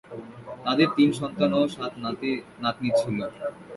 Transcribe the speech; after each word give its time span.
তাদের 0.65 0.87
তিন 0.97 1.09
সন্তান 1.19 1.51
ও 1.53 1.61
সাত 1.67 1.93
নাতি-নাতনী 2.03 2.89
ছিল। 2.97 3.17